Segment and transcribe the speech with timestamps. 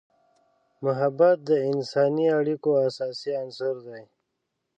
[0.85, 4.01] محبت د انسانی اړیکو اساسي عنصر دی.